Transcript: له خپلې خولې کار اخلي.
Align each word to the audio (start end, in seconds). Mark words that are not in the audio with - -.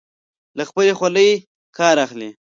له 0.57 0.63
خپلې 0.69 0.93
خولې 0.99 1.29
کار 1.77 1.95
اخلي. 2.05 2.29